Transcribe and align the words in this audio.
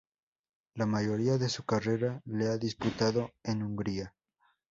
La 0.73 0.87
mayoría 0.87 1.37
de 1.37 1.47
su 1.47 1.63
carrera 1.63 2.21
la 2.25 2.53
ha 2.53 2.57
disputado 2.57 3.33
en 3.43 3.61
Hungría. 3.61 4.15